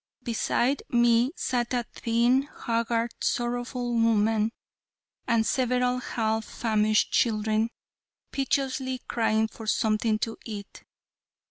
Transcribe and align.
Beside 0.23 0.81
me 0.89 1.31
sat 1.35 1.75
a 1.75 1.85
thin, 1.93 2.49
haggard, 2.65 3.11
sorrowful 3.21 3.93
woman 3.93 4.51
and 5.27 5.45
several 5.45 5.99
half 5.99 6.43
famished 6.43 7.11
children 7.11 7.69
piteously 8.31 9.01
crying 9.07 9.47
for 9.47 9.67
something 9.67 10.17
to 10.17 10.37
eat. 10.43 10.83